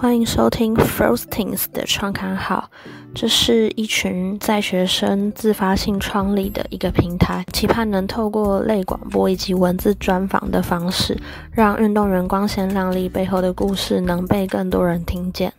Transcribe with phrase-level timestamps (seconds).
[0.00, 2.70] 欢迎收听 Frostings 的创刊号，
[3.14, 11.14] 这是一群在学生自发性创立的一个平台，期盼能透过类广播以及文字专访的方式，
[11.52, 15.52] 让运动员光鲜亮丽背后的故事能被更多人听见。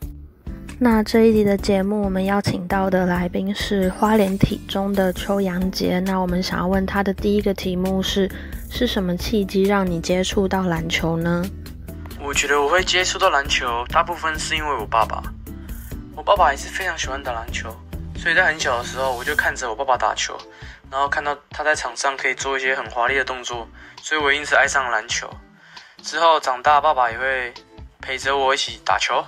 [0.79, 5.99] 那这一集的节目，我们邀请到的来宾是花莲体中的邱阳杰。
[5.99, 8.27] 那我们想要问他的第一个题目是：
[8.71, 11.45] 是什么契机让你接触到篮球呢？
[12.23, 15.23] 我觉得我会接触到篮球，大部分是因为我爸爸。
[16.15, 17.75] 我爸爸也是非常喜欢打篮球，
[18.15, 20.37] 所以在很小的时候我就看着我爸爸打球，
[20.91, 23.67] 然后看到他在场上可以做一些很华丽的动作，
[24.03, 25.27] 所以我因此爱上篮球。
[26.03, 27.51] 之后长大，爸爸也会
[27.99, 29.23] 陪着我一起打球。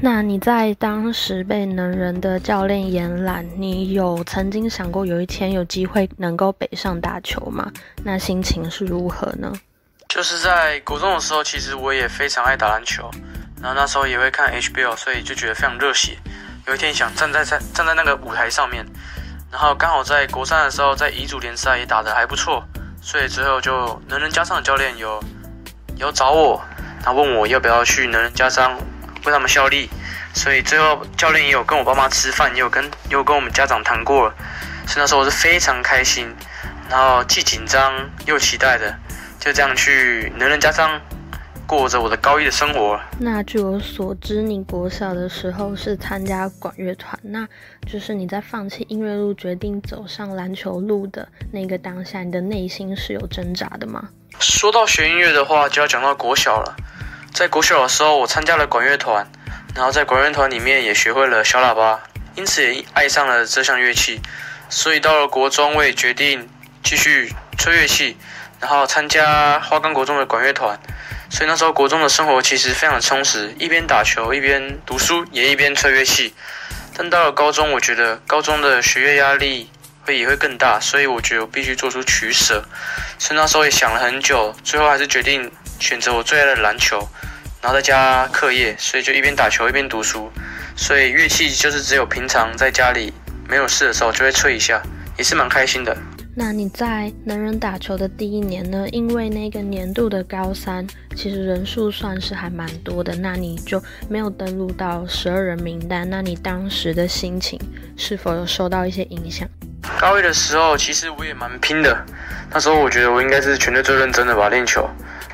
[0.00, 7.72] 那你在当时被能人的教练延揽，你有曾经想过有一天有机会能够北上打球吗？
[8.04, 9.52] 那心情是如何呢？
[10.16, 13.10] 就是在国中的时候，其实我也非常爱打篮球，
[13.60, 16.16] 然后那时候也会看 HBO，所以就觉得非常热血。
[16.66, 18.82] 有一天想站在在站在那个舞台上面，
[19.52, 22.64] 然后刚好在国三的时候，在乙组联赛也打得还不错，
[23.02, 25.22] 所以之后就能人加上的教练有
[25.98, 26.64] 有找我，
[27.04, 28.74] 他问我要不要去能人加上。
[29.26, 29.90] 为他们效力，
[30.32, 34.34] 所以最后教练也有跟我爸妈吃饭，也有跟也有跟我们家长谈过了。
[34.86, 36.32] 所以那时候我是非常开心，
[36.88, 37.92] 然后既紧张
[38.24, 38.96] 又期待的，
[39.38, 41.00] 就这样去能人家上
[41.66, 43.00] 过着我的高一的生活。
[43.18, 47.46] 那据我所知，你国小的时候是参加管乐团，那
[47.86, 54.08] 就是你在放弃音乐路，决定走上篮球路的那个当下，你的内心是有挣扎的吗？
[54.38, 56.76] 说到学音乐的话，就要讲到国小了。
[57.32, 59.26] 在国小的时候，我参加了管乐团，
[59.74, 62.00] 然后在管乐团里面也学会了小喇叭，
[62.34, 64.20] 因此也爱上了这项乐器。
[64.68, 66.48] 所以到了国中，我也决定
[66.82, 68.16] 继续吹乐器，
[68.60, 70.78] 然后参加花岗国中的管乐团。
[71.28, 76.32] 所以那时候国中的生活其实非常充实，一边打球，一边读书，也一边吹乐器。
[76.96, 79.68] 但到了高中，我觉得高中的学业压力
[80.04, 82.64] 会也会更大，所以我觉得我必须做出取舍。
[83.18, 85.50] 所以那时候也想了很久，最后还是决定
[85.80, 87.08] 选择我最爱的篮球。
[87.60, 90.30] 然后再加课业，所以就一边打球一边读书。
[90.76, 93.12] 所以乐器就是只有平常在家里
[93.48, 94.80] 没有事的时候就会吹一下，
[95.18, 95.96] 也是蛮开心的。
[96.38, 98.86] 那你在能人打球的第一年呢？
[98.90, 106.06] 因为那个年度的高三其实人数算是还蛮多的，那你就没有登录到十二人名单。
[106.10, 107.58] 那你当时的心情
[107.96, 109.48] 是否有受到一些影响？
[109.98, 112.04] 高一的时候其实我也蛮拼的，
[112.50, 114.86] 那时候我觉得我应该是全队最认真的吧练球。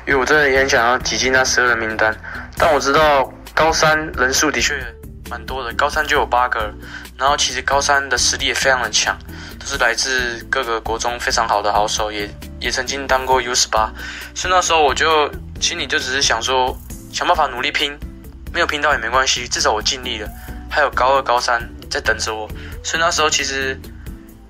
[0.07, 2.15] 因为我真的也很想要挤进那十二人名单，
[2.57, 4.73] 但我知道高三人数的确
[5.29, 6.73] 蛮多的，高三就有八个，
[7.17, 9.17] 然后其实高三的实力也非常的强，
[9.63, 12.29] 都是来自各个国中非常好的好手，也
[12.59, 13.91] 也曾经当过 U 十八，
[14.35, 15.31] 所以那时候我就
[15.61, 16.77] 心里就只是想说，
[17.11, 17.97] 想办法努力拼，
[18.53, 20.29] 没有拼到也没关系，至少我尽力了，
[20.69, 22.47] 还有高二、高三在等着我，
[22.83, 23.79] 所以那时候其实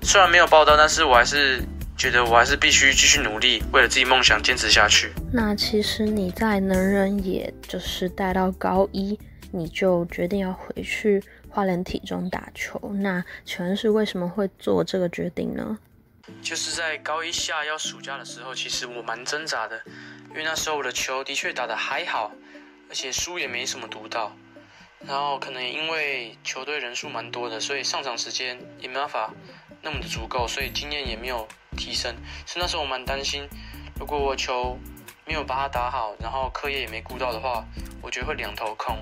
[0.02, 1.62] 虽然没有报到，但是我还是。
[1.96, 5.12] 觉得我还是必须继续努力，为了自己梦想坚持下去。
[5.32, 9.16] 那其实你在能人，也就是待到高一，
[9.52, 11.22] 你就决定要回去
[11.54, 12.80] 花莲体中打球。
[12.94, 15.78] 那请问是为什么会做这个决定呢？
[16.42, 19.80] 就是在高一下要暑假的时候，其实我蛮挣扎的，
[20.30, 22.32] 因为那时候我的球的确打得还好，
[22.88, 24.32] 而且书也没什么读到。
[25.06, 29.32] 然后可能因为球队人数蛮多的，所以上场时间也没办法
[29.80, 31.46] 那么的足够，所以经验也没有。
[31.76, 32.14] 提升，
[32.46, 33.48] 所以那时候我蛮担心，
[33.98, 34.78] 如果我球
[35.26, 37.64] 没有把它打好，然后课业也没顾到的话，
[38.00, 38.96] 我觉得会两头空。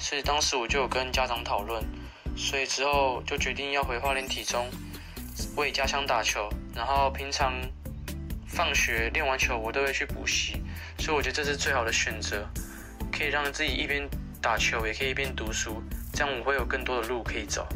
[0.00, 1.84] 所以当时我就有跟家长讨论，
[2.34, 4.66] 所以之后就决定要回花莲体中
[5.56, 7.52] 为家乡打球，然后平常
[8.48, 10.62] 放学练完球我都会去补习，
[10.98, 12.44] 所以我觉得这是最好的选择，
[13.12, 14.08] 可以让自己一边
[14.40, 15.82] 打球也可以一边读书，
[16.14, 17.66] 这样我会有更多的路可以走。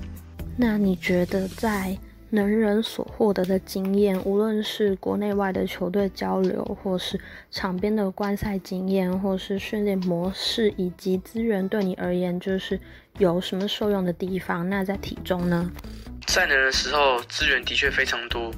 [0.56, 1.96] 那你觉得在？
[2.34, 7.18] 能人所获得的经验，无论是国内外的球队交流，或是
[7.50, 12.78] 场边的观赛经验，或是训练模式以及资源，对你而言，就是
[13.18, 14.68] 有什么受用的地方？
[14.68, 15.70] 那在体重呢？
[16.26, 18.50] 在能的时候，资源的确非常多，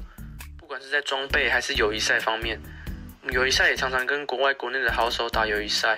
[0.57, 2.59] 不管是在装备还是友谊赛方面，
[3.31, 5.97] 友谊赛也常常跟国外、国内的好手打友谊赛。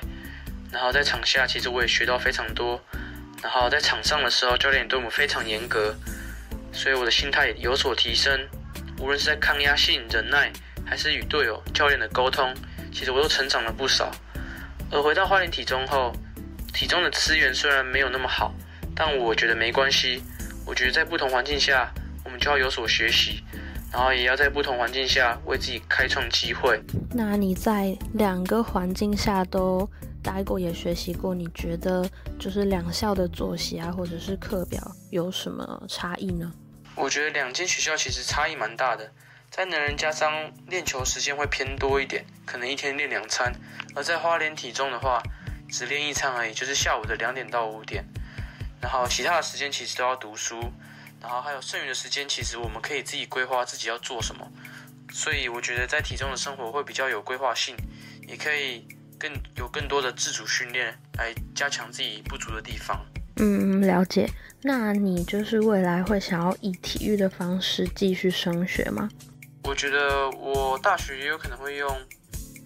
[0.71, 2.79] 然后在场下，其实我也学到非常多。
[3.41, 5.95] 然后在场上的时候，教练对我们非常严格。
[6.71, 8.39] 所以我的心态有所提升，
[8.99, 10.51] 无论是在抗压性、忍耐，
[10.85, 12.53] 还是与队友、教练的沟通，
[12.91, 14.11] 其实我都成长了不少。
[14.91, 16.13] 而回到花莲体中后，
[16.73, 18.53] 体中的资源虽然没有那么好，
[18.95, 20.21] 但我觉得没关系。
[20.65, 21.91] 我觉得在不同环境下，
[22.23, 23.43] 我们就要有所学习，
[23.91, 26.79] 然后也要在不同环境下为自己开创机会。
[27.11, 29.89] 那你在两个环境下都
[30.23, 32.07] 待过也学习过，你觉得
[32.37, 34.79] 就是两校的作息啊，或者是课表
[35.09, 36.51] 有什么差异呢？
[36.95, 39.11] 我觉得两间学校其实差异蛮大的，
[39.49, 43.51] 在能人家商练球时间会偏多一点，可能一天练两餐；
[43.95, 45.23] 而在花莲体重的话，
[45.69, 48.03] 只练一餐而已，就是下午的两点到五点。
[48.81, 50.59] 然后其他的时间其实都要读书，
[51.21, 54.45] 然后还有剩余的时间，其实我们可以自己规划自己要做什么。
[55.11, 57.75] 所以我觉得在体中的生活会比较有规划性，
[58.27, 58.87] 也可以
[59.19, 63.05] 更有更多的自主训练来加强自己不足的地方。
[63.35, 64.29] 嗯，了解。
[64.61, 69.09] 那你就是未来会想要以体育的方式继续升学吗？
[69.63, 71.87] 我觉得我大学也有可能会用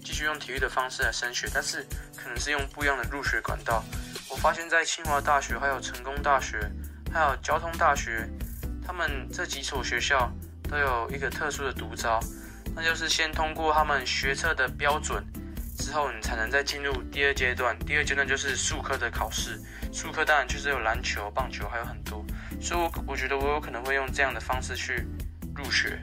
[0.03, 1.85] 继续用体育的方式来升学，但是
[2.15, 3.83] 可能是用不一样的入学管道。
[4.29, 6.57] 我发现，在清华大学、还有成功大学、
[7.11, 8.27] 还有交通大学，
[8.85, 10.31] 他们这几所学校
[10.67, 12.19] 都有一个特殊的独招，
[12.75, 15.23] 那就是先通过他们学测的标准。
[15.83, 19.59] 之后你才能再进入第二阶段，第二阶段就是数科的考试。
[19.91, 22.23] 数科当然就是有篮球、棒球，还有很多。
[22.61, 25.05] 所以，我我觉得我有可能会用这样的方式去
[25.53, 25.99] 入学。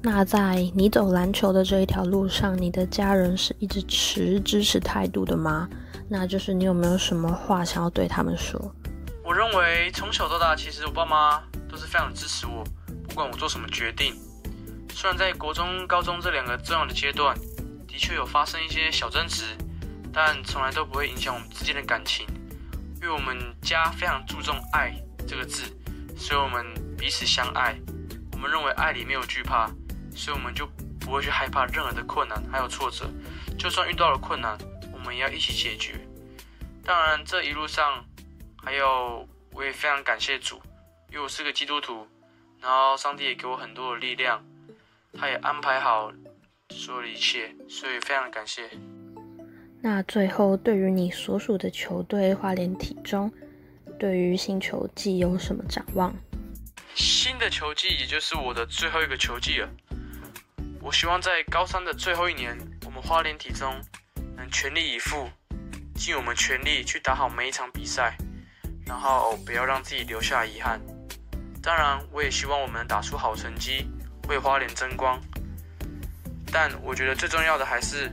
[0.00, 5.68] 那在你走篮球的这一条路上，你的家人是一直持支持态度的吗？
[6.08, 8.58] 那就是你有没有什么话想要对他们说？
[9.22, 11.38] 我认为从小到大，其实我爸妈
[11.68, 12.64] 都是非常支持我，
[13.06, 14.14] 不管我做什么决定。
[14.94, 17.36] 虽然在国中、高中这两个重要的阶段。
[17.86, 19.56] 的确有发生一些小争执，
[20.12, 22.26] 但从来都不会影响我们之间的感情，
[22.96, 24.94] 因为我们家非常注重“爱”
[25.26, 25.62] 这个字，
[26.16, 26.66] 所以我们
[26.96, 27.76] 彼此相爱。
[28.32, 29.70] 我们认为爱里没有惧怕，
[30.14, 30.66] 所以我们就
[31.00, 33.08] 不会去害怕任何的困难还有挫折。
[33.58, 34.58] 就算遇到了困难，
[34.92, 35.98] 我们也要一起解决。
[36.84, 38.04] 当然，这一路上
[38.62, 40.60] 还有我也非常感谢主，
[41.10, 42.06] 因为我是个基督徒，
[42.60, 44.44] 然后上帝也给我很多的力量，
[45.18, 46.12] 他也安排好。
[46.70, 48.62] 所有的一切，所以非常感谢。
[49.80, 53.32] 那最后，对于你所属的球队花莲体中，
[53.98, 56.14] 对于新球季有什么展望？
[56.94, 59.68] 新的球季也就是我的最后一个球季了。
[60.80, 63.74] 我希望在高三的最后一年，我们花莲体中
[64.36, 65.28] 能全力以赴，
[65.94, 68.16] 尽我们全力去打好每一场比赛，
[68.86, 70.80] 然后不要让自己留下遗憾。
[71.62, 73.86] 当然，我也希望我们能打出好成绩，
[74.28, 75.20] 为花莲争光。
[76.52, 78.10] 但我觉得最重要的还是，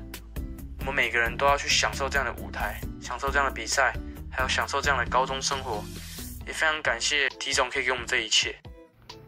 [0.79, 3.93] 我们每个人都要去享受这样的舞台，享受这样的比赛，
[4.31, 5.83] 还有享受这样的高中生活。
[6.45, 8.53] 也非常感谢体总可以给我们这一切。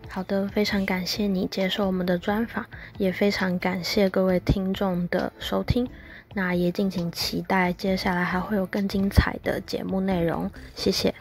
[0.09, 2.65] 好的，非常感谢你接受我们的专访，
[2.97, 5.89] 也非常感谢各位听众的收听。
[6.33, 10.51] 那也敬请期待接下来还会有更精彩的节目内容。
[10.75, 11.15] 谢谢。